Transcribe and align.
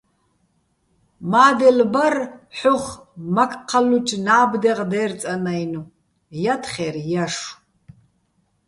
მა́დელ 1.31 1.79
ბარ 1.93 2.15
ჰ̦ოხ 2.57 2.85
მაქ 3.35 3.51
ჴალლუჩო̆ 3.69 4.21
ნა́ბდეღ 4.25 4.79
დე́რწანაჲნო̆,- 4.91 5.91
ჲათხერ 6.41 6.95
ჲაშო̆. 7.09 7.51